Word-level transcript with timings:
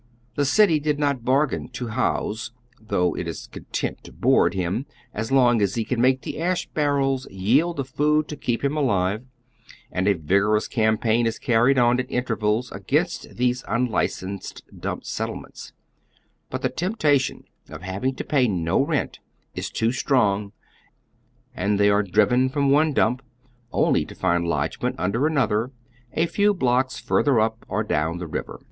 Tlie 0.35 0.47
city 0.47 0.79
did 0.79 0.97
not 0.97 1.23
bargahi 1.23 1.71
to 1.73 1.85
bouse, 1.89 2.49
though 2.81 3.15
it 3.15 3.27
is 3.27 3.45
content 3.51 3.99
lo 4.07 4.11
board, 4.13 4.53
liim 4.53 4.85
so 5.21 5.35
long 5.35 5.61
as 5.61 5.75
be 5.75 5.83
can 5.85 6.01
make 6.01 6.21
the 6.23 6.39
ash 6.41 6.65
barrels 6.69 7.27
yield 7.29 7.77
tbe 7.77 7.85
food 7.85 8.27
to 8.27 8.35
keep 8.35 8.63
liim 8.63 8.75
alive, 8.75 9.23
and 9.91 10.07
a 10.07 10.15
vigoi 10.15 10.57
ous 10.57 10.67
campaign 10.67 11.27
is 11.27 11.37
car 11.37 11.65
ried 11.65 11.77
on 11.77 11.99
at 11.99 12.09
intervals 12.09 12.71
against 12.71 13.35
these 13.35 13.63
unlicensed 13.67 14.63
dnnip 14.75 15.05
settle 15.05 15.35
ments; 15.35 15.71
but 16.49 16.63
tbe 16.63 16.75
temptation 16.75 17.43
of 17.69 17.83
having 17.83 18.15
to 18.15 18.23
pay 18.23 18.47
no 18.47 18.83
rent 18.83 19.19
is 19.53 19.69
too 19.69 19.91
strong, 19.91 20.51
and 21.53 21.79
they 21.79 21.91
are 21.91 22.01
driven 22.01 22.49
from 22.49 22.71
one 22.71 22.91
dump 22.91 23.21
only 23.71 24.03
to 24.03 24.15
find 24.15 24.47
lodgement 24.47 24.95
under 24.97 25.27
another 25.27 25.69
a 26.13 26.25
few 26.25 26.55
blocks 26.55 26.97
farther 26.97 27.39
up 27.39 27.63
or 27.69 27.83
down 27.83 28.17
tbe 28.17 28.33
river. 28.33 28.59